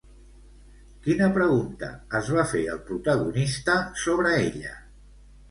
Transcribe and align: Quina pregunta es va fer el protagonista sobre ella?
Quina 1.07 1.27
pregunta 1.35 1.89
es 2.21 2.31
va 2.37 2.47
fer 2.55 2.63
el 2.77 2.81
protagonista 2.89 3.79
sobre 4.07 4.35
ella? 4.41 4.75